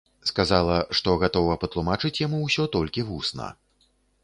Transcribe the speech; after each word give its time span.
Сказала, 0.29 0.77
што 0.99 1.15
гатова 1.25 1.57
патлумачыць 1.65 2.13
яму 2.25 2.41
ўсё 2.47 2.67
толькі 2.79 3.07
вусна. 3.13 3.53